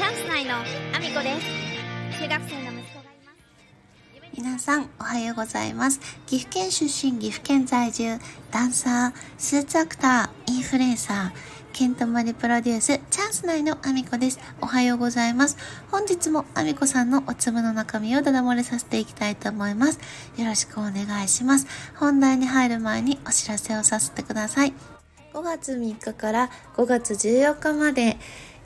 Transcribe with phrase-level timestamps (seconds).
[0.00, 2.22] チャンス内のアミコです。
[2.22, 4.32] 中学生の息子がいます。
[4.34, 8.18] 皆さんおはようございます岐阜県出身岐阜県在住
[8.50, 11.30] ダンサースーツアクターインフルエンサー
[11.74, 14.40] ケントマリプロデュースチャンス内のアミコです。
[14.62, 15.58] おはようございます。
[15.90, 19.98] 本日もアミコさんのお粒の中身をダダ漏れさせていきたいと思います。
[20.38, 21.66] よろしくお願いします。
[21.96, 24.72] 本題に入る前にお知らせをさせてください。
[25.34, 28.16] 5月3日から5月14日まで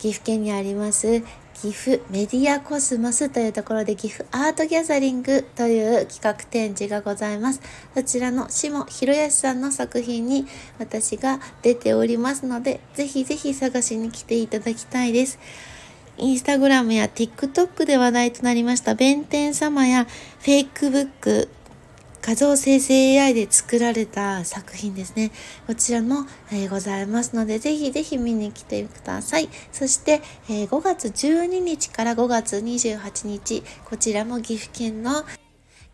[0.00, 1.22] 岐阜県にあります
[1.60, 7.60] 岐阜メディアコスモスというところで岐阜アートギャザリングという企画展示がございます。
[7.94, 10.46] そちらの下広康さんの作品に
[10.78, 15.38] 私が出ておりますので、ぜひぜひ探しに来ていただきたいです。
[16.16, 21.48] インスタグラムや TikTok で話題となりました弁天様やフェイクブック
[22.22, 25.30] 画像生成 AI で作られた作品ですね。
[25.66, 29.48] こちらも、えー、ございますので、ぜひぜひ見に来てください。
[29.72, 35.24] そして、えー、5月12日から5月28日、こちらも岐阜県の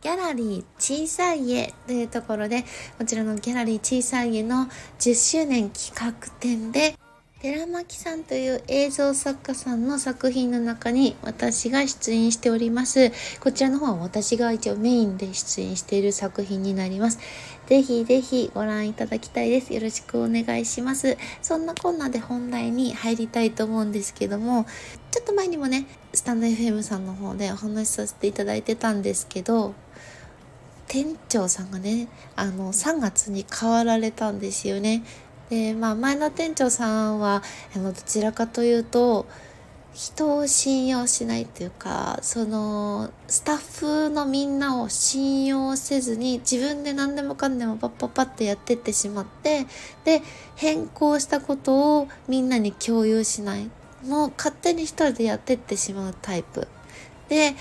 [0.03, 2.65] ギャラリー小さい家というところで、
[2.99, 4.67] こちらのギャラリー小さい家の
[4.99, 6.97] 10周年企画展で、
[7.47, 13.13] 寺巻さんという映像作家さんの作品の中に私が出演しております。
[13.39, 17.21] こちらの方は私が一応メインで出演している作品になります。
[17.69, 19.73] ぜひぜひご覧いただきたいです。
[19.73, 21.17] よろしくお願いします。
[21.41, 24.67] そんなこんなで本題に入りたいと思うんですけども、
[25.13, 29.73] ちょっと前にもね、スタンド FM さんの方でお話しさせていただいてたんですけど、
[30.89, 35.05] 店長さんがね、あの、3月に変わられたんですよね。
[35.51, 37.43] でまあ前の店長さんは
[37.75, 39.27] あのどちらかというと
[39.97, 43.57] 人を信用しないっていうかそのスタッ
[44.07, 49.67] フのみんなを信用せずに自分で何でもかんでもパッパッパってやってってしまって
[50.05, 50.21] で
[50.55, 53.71] 変更したことをみんなに共有しない。
[54.07, 56.69] もう勝手に一人でやってってしまうタイプ。
[57.31, 57.55] で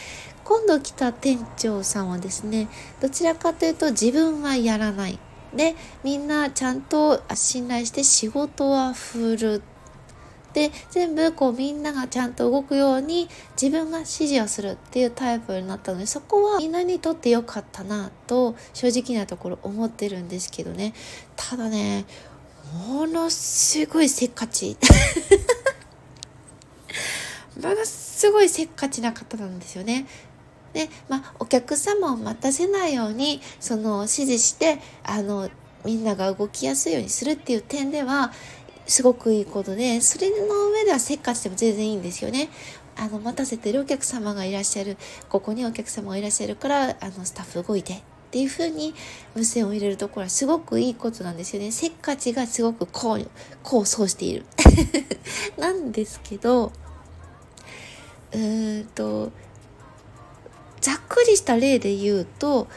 [0.43, 2.67] 今度来た店長さんはですね
[3.01, 5.17] どちらかというと自分はやらない。
[5.55, 9.61] でみんなちゃんと信頼して仕事は振る。
[10.53, 13.27] で全部こうみんながちゃんと動くように
[13.61, 20.93] 自分が指示をするっていうタイプになったのでそこはみんなにとってよかったなと正直なところ思ってるんですけどね。
[21.35, 22.05] ただね
[22.87, 24.77] ものすごいせっかち。
[27.61, 30.07] ものすごいせっかちな方なんですよね。
[30.75, 35.49] で、まあ、お客様を待たせないように、その指示して、あの、
[35.85, 38.33] みんなが動きやすいようにするっていう点では、
[38.85, 42.49] すごくいいことで、それの上ではせっかちでも全然いいんですよね。
[42.97, 44.97] あの、待たせてるお客様がいらっしゃる、
[45.29, 47.97] ここにお客様がいらっしゃるから、あの、スタッフ動いてっ
[48.31, 48.93] ていう風に
[49.33, 51.71] 無線を入れるところはすごくいいことなんですよね。
[51.71, 53.29] せっかちがすごくこう、
[53.63, 54.45] こうそうしている。
[55.57, 56.73] なんですけど、
[58.33, 59.31] うーんと、
[60.85, 62.67] ざっくりした例で言うと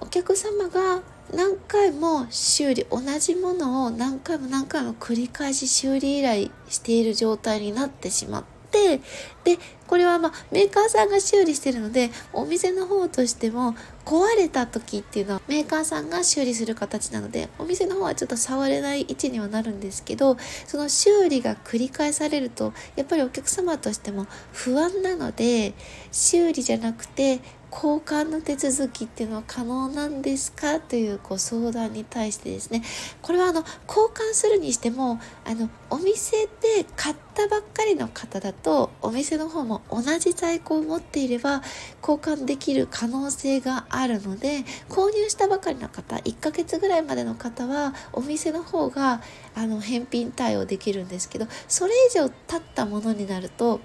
[0.00, 9.02] お客様が何回も修理同じものを何回も何回も繰り返し修理依頼している状態になってしまって
[9.44, 9.58] で
[9.94, 25.74] これはまあメーカーさんが修理してるのでお店の方としても壊れた時っていうのはメーカーさんが修理する形なのでお店の方はちょっと触れない位置にはなるんですけどその修理が繰り返されるとやっぱりお客様としても不安なので
[26.10, 27.38] 修理じゃなくて
[27.74, 30.78] 交換の手続きっていうのは可能なんですか？
[30.78, 32.84] というご相談に対してですね。
[33.20, 41.62] これはあの交換するにしてもあのお店で買ったばっかりの方だとお店の方も同じ在庫を持っていれば
[42.00, 49.20] 交換できる可能性があるので購入したばかりの方1ヶ月ぐらいまでの方はお店の方が
[49.56, 53.80] あの返品対応できるんですけどそれ以上経ったものになると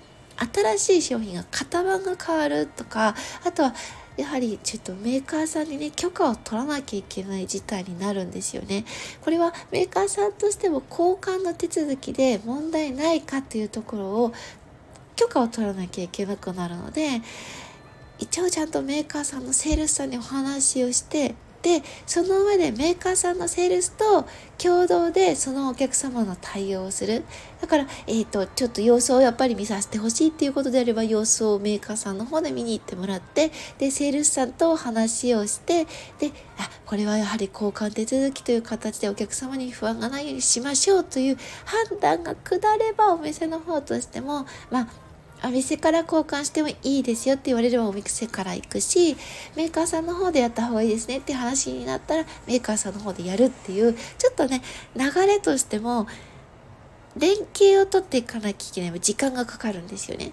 [0.54, 3.74] 新しい商品が型番が変わるとかあとは
[4.18, 8.84] やはりちょっとメーカーさんにね許可を取らなきゃいけない事態になるんですよね。
[9.22, 14.34] これはメーカーさんとしても交換の手続きで問題ないかというところを
[15.16, 17.22] 許可を取らなきゃいけなくなるので
[18.20, 24.26] 一応ちゃんとメーカーさんのセールスさんにお話をしてでその上でメーカーさんのセールスと
[24.58, 27.24] 共同でそのお客様の対応をする。
[27.62, 35.86] だから、えーと、ちょっと様子をやっぱり見させてほしいっていうことであれば様子をメーカーさんの方で見に行ってもらってでセールスさんと話をして
[36.20, 45.09] であこれはやはり交換手続きという形でお客様に不安がないようにしましょうという判断が下ればお店の方としてもまあ
[45.44, 49.16] お店から交換してもいいですよって言われればお店から行くし、
[49.56, 54.62] メーカーさんの方でやった方がいいですねって話になったらメーカーさんの方でやるっていう、ちょっとね、
[54.96, 56.08] 流れとしても
[57.16, 60.32] 連携を取っていかなきゃいけない時間がかかるんですよね。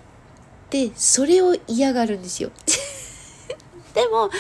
[0.71, 2.51] で、それを嫌がるんですよ。
[3.95, 4.31] でも、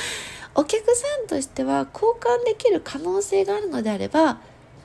[0.54, 4.40] お客さんとしては交換できる可能性があるのであれば、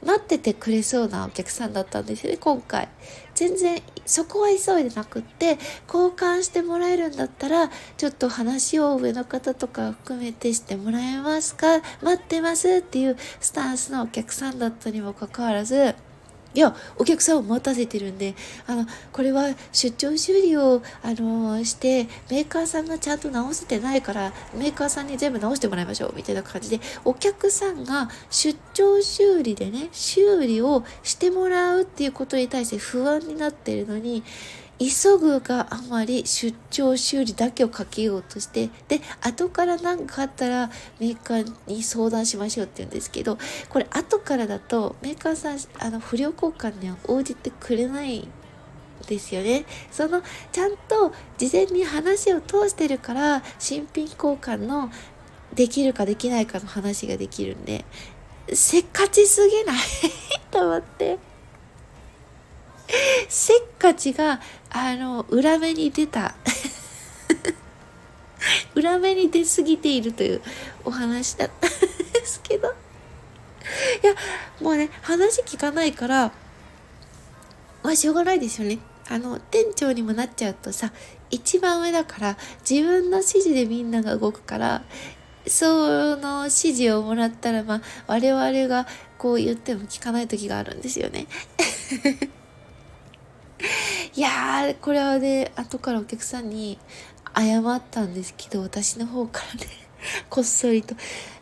[0.05, 2.87] 待っててくれそうなお客さんだったんですよね、今回。
[3.35, 5.57] 全然そこは急いでなくって
[5.87, 15.95] 交換してもらえるんだったらちょっと話を上の方とか含めてしてもらえますか待ってますっていうスタンスのお客さんだったにもかかわらず
[16.53, 18.35] いや、お客さんを待たせてるんで、
[18.67, 34.23] あの、これは出張修理を、あのして、メーカーさんがちゃんと直せてないから、メーカーさんに全部直してもらいましょう、みたいな感じで、お客さんが出張修理でね、修理をしてもらうっていうことに対して不安になってるのに、
[34.89, 43.37] 急ぐがあまり出張修理だけをかけようとしてで後から何かあったらメーカーに相談しましょうって言うんですけど
[43.69, 48.27] これ後からだとメーカーさんあの不良交換には応じてくれない
[49.07, 49.65] ですよね。
[49.91, 54.91] そのちゃんと事前に話を通してるから新品交換の
[55.53, 57.83] できるかできないかの話ができるんで
[58.53, 59.77] せっかちすぎない？
[60.49, 61.31] と思って。
[63.29, 64.41] せっかちが、
[64.73, 66.33] あの、裏目に出た。
[68.73, 70.41] 裏目に出すぎているという
[70.85, 71.71] お話だったん
[72.13, 72.69] ですけど。
[72.69, 74.15] いや、
[74.61, 76.31] もうね、話聞かないから、
[77.83, 78.79] まあ、しょうがないですよね。
[79.09, 80.93] あの、店長にもなっちゃうとさ、
[81.29, 82.37] 一番上だから、
[82.67, 84.83] 自分の指示でみんなが動くから、
[85.47, 88.87] その指示をもらったら、まあ、我々が
[89.17, 91.27] こう言っても聞かない時があるんですよね。
[94.15, 96.79] いやー、これはね、後からお客さんに
[97.35, 99.67] 謝ったんですけど、私の方からね、
[100.29, 100.95] こっそりと、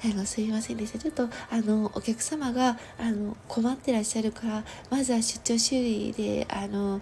[0.04, 1.00] あの、すいませんでした。
[1.00, 7.02] ちょっと、あの、お客様が、あの、困ってらっしゃるから、まずは出張修理で、あの、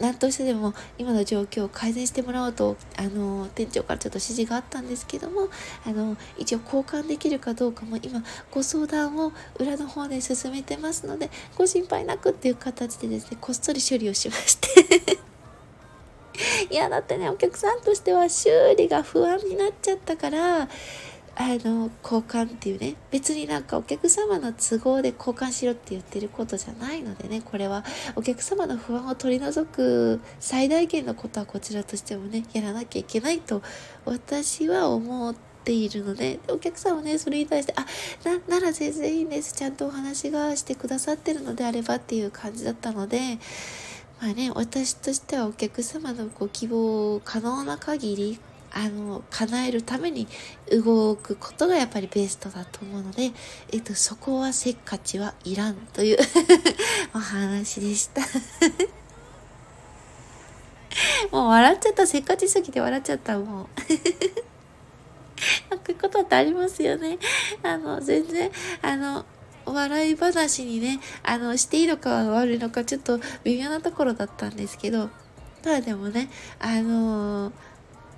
[0.00, 5.48] 何としてでも今の状況を改善してもらおうとあの店長からちょっと指示があったんですけども
[5.86, 15.18] あの一応交換できるかどうかも今ご相談を裏の方で進めてますのでご心配なくっていう形でですねこっそり処理をしまして。
[16.68, 20.68] いやだってねお客さんとしては修理が不安になっちゃったから
[21.36, 27.84] あの交換っていうね別になんかお客様の都合で交換しろって言ってることじゃないのでねこれは。
[28.14, 33.62] お客様の不安を取り除く最大限のことはこちらとしてもねやらなきゃいけないと
[34.04, 35.34] 私は思っ
[35.64, 36.38] ているので。
[36.48, 37.84] お客さんはねそれに対してあ
[38.24, 39.54] ななら全然いいんです。
[39.54, 43.38] ちゃんとお話がしてくださってるのであればっていう感じだったので。
[44.20, 48.38] まあね私としてはお客様のご希望可能な限り
[48.76, 50.26] あの叶えるために
[50.68, 53.30] 動くことがやっぱりベストだと思うので、
[53.72, 56.18] えっと、そこはせっかちはいらんという
[57.14, 58.20] お話でした。
[61.30, 62.06] もう笑っちゃった。
[62.06, 63.66] せっかちすぎて笑っちゃったもう。
[65.70, 67.18] こういうことってありますよね。
[67.62, 68.50] あの全然
[68.82, 69.24] あの
[69.66, 75.10] 笑い話にねあのしていいのか悪いのかちょっと微妙なところだったんですけど
[75.62, 76.28] ただでもね
[76.58, 77.73] あのー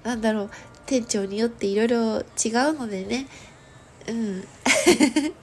[0.07, 0.51] なんだろう
[0.87, 3.27] 店長によっていろいろ違うのでね。
[4.09, 4.45] うん。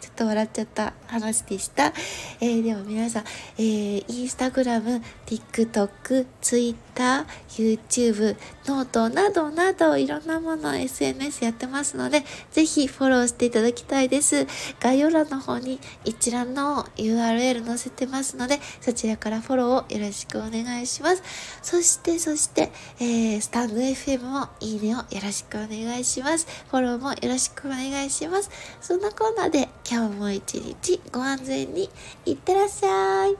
[0.00, 1.92] ちょっと笑っちゃった話でした。
[2.40, 3.24] えー、では皆さん、
[3.58, 14.46] えー、インスタグラム、TikTok、Twitter、YouTube、ノートなどなどいろんなもの SNS やってますので、ぜひフォローしていただきたいです。
[14.80, 21.22] 概要欄の方に一覧の URL 載せてますので、そちらからフォローをよろしくお願いします。
[21.62, 22.70] そして、そして、
[23.00, 26.46] えー、スタンド FM もいいねをよろしくお願いします。
[26.70, 28.50] フォローもよろしくお願いします。
[28.80, 31.88] そんなコーナーで今日も一日ご安全に。
[32.26, 33.36] いってらっしゃい。